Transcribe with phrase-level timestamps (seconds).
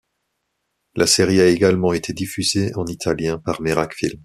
[0.95, 4.19] La série a également été diffusée en italien par Merak Film.